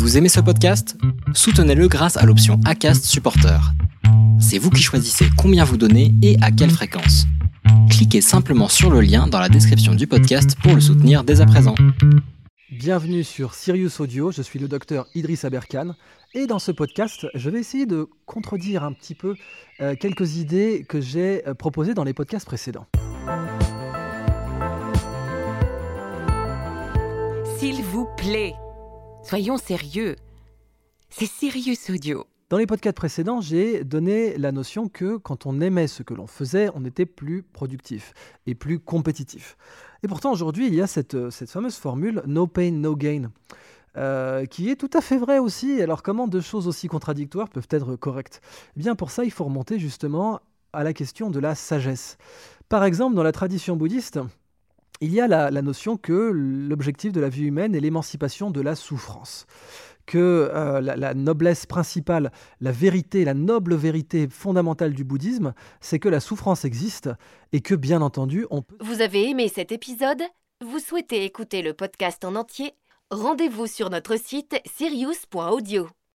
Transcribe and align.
Vous 0.00 0.16
aimez 0.16 0.30
ce 0.30 0.40
podcast? 0.40 0.96
Soutenez-le 1.34 1.86
grâce 1.86 2.16
à 2.16 2.24
l'option 2.24 2.58
ACAST 2.64 3.04
Supporter. 3.04 3.60
C'est 4.40 4.56
vous 4.56 4.70
qui 4.70 4.82
choisissez 4.82 5.26
combien 5.36 5.62
vous 5.62 5.76
donnez 5.76 6.14
et 6.22 6.38
à 6.40 6.50
quelle 6.50 6.70
fréquence. 6.70 7.26
Cliquez 7.90 8.22
simplement 8.22 8.68
sur 8.68 8.90
le 8.90 9.02
lien 9.02 9.26
dans 9.26 9.38
la 9.38 9.50
description 9.50 9.94
du 9.94 10.06
podcast 10.06 10.56
pour 10.62 10.74
le 10.74 10.80
soutenir 10.80 11.22
dès 11.22 11.42
à 11.42 11.46
présent. 11.46 11.74
Bienvenue 12.70 13.22
sur 13.22 13.52
Sirius 13.52 14.00
Audio, 14.00 14.32
je 14.32 14.40
suis 14.40 14.58
le 14.58 14.68
docteur 14.68 15.06
Idriss 15.14 15.44
Aberkan 15.44 15.94
et 16.32 16.46
dans 16.46 16.58
ce 16.58 16.72
podcast, 16.72 17.26
je 17.34 17.50
vais 17.50 17.60
essayer 17.60 17.84
de 17.84 18.08
contredire 18.24 18.84
un 18.84 18.94
petit 18.94 19.14
peu 19.14 19.34
euh, 19.82 19.94
quelques 20.00 20.38
idées 20.38 20.86
que 20.88 21.02
j'ai 21.02 21.46
euh, 21.46 21.52
proposées 21.52 21.92
dans 21.92 22.04
les 22.04 22.14
podcasts 22.14 22.46
précédents. 22.46 22.86
S'il 27.58 27.82
vous 27.82 28.08
plaît, 28.16 28.54
soyons 29.22 29.56
sérieux. 29.56 30.16
C'est 31.08 31.26
Sirius 31.26 31.90
Audio. 31.90 32.26
Dans 32.48 32.58
les 32.58 32.66
podcasts 32.66 32.96
précédents, 32.96 33.40
j'ai 33.40 33.84
donné 33.84 34.36
la 34.36 34.50
notion 34.50 34.88
que 34.88 35.16
quand 35.16 35.46
on 35.46 35.60
aimait 35.60 35.86
ce 35.86 36.02
que 36.02 36.14
l'on 36.14 36.26
faisait, 36.26 36.68
on 36.74 36.84
était 36.84 37.06
plus 37.06 37.42
productif 37.42 38.12
et 38.46 38.54
plus 38.54 38.80
compétitif. 38.80 39.56
Et 40.02 40.08
pourtant, 40.08 40.32
aujourd'hui, 40.32 40.66
il 40.66 40.74
y 40.74 40.80
a 40.80 40.86
cette, 40.86 41.30
cette 41.30 41.50
fameuse 41.50 41.76
formule 41.76 42.22
no 42.26 42.46
pain, 42.46 42.72
no 42.72 42.96
gain. 42.96 43.30
Euh, 43.96 44.46
qui 44.46 44.70
est 44.70 44.76
tout 44.76 44.90
à 44.92 45.00
fait 45.00 45.18
vrai 45.18 45.40
aussi. 45.40 45.82
Alors 45.82 46.04
comment 46.04 46.28
deux 46.28 46.40
choses 46.40 46.68
aussi 46.68 46.86
contradictoires 46.86 47.48
peuvent 47.48 47.66
être 47.70 47.96
correctes? 47.96 48.40
Eh 48.76 48.80
bien 48.80 48.94
pour 48.94 49.10
ça, 49.10 49.24
il 49.24 49.32
faut 49.32 49.44
remonter 49.44 49.80
justement 49.80 50.40
à 50.72 50.84
la 50.84 50.92
question 50.92 51.28
de 51.28 51.40
la 51.40 51.56
sagesse. 51.56 52.16
Par 52.68 52.84
exemple, 52.84 53.16
dans 53.16 53.24
la 53.24 53.32
tradition 53.32 53.74
bouddhiste, 53.74 54.20
il 55.00 55.12
y 55.12 55.20
a 55.20 55.28
la, 55.28 55.50
la 55.50 55.62
notion 55.62 55.96
que 55.96 56.12
l'objectif 56.12 57.12
de 57.12 57.20
la 57.20 57.28
vie 57.28 57.44
humaine 57.44 57.74
est 57.74 57.80
l'émancipation 57.80 58.50
de 58.50 58.60
la 58.60 58.74
souffrance. 58.74 59.46
Que 60.06 60.50
euh, 60.52 60.80
la, 60.80 60.96
la, 60.96 61.14
noblesse 61.14 61.66
principale, 61.66 62.32
la 62.60 62.72
vérité, 62.72 63.24
la 63.24 63.34
noble 63.34 63.76
vérité 63.76 64.28
fondamentale 64.28 64.92
du 64.92 65.04
bouddhisme, 65.04 65.54
c'est 65.80 65.98
que 66.00 66.08
la 66.08 66.20
souffrance 66.20 66.64
existe 66.64 67.10
et 67.52 67.60
que 67.60 67.74
bien 67.74 68.02
entendu 68.02 68.46
on 68.50 68.62
peut... 68.62 68.76
Vous 68.80 69.02
avez 69.02 69.28
aimé 69.28 69.48
cet 69.48 69.70
épisode? 69.72 70.22
Vous 70.64 70.80
souhaitez 70.80 71.24
écouter 71.24 71.62
le 71.62 71.74
podcast 71.74 72.24
en 72.24 72.34
entier? 72.34 72.74
Rendez-vous 73.10 73.66
sur 73.66 73.88
notre 73.88 74.16
site 74.18 74.60
sirius.audio. 74.66 75.88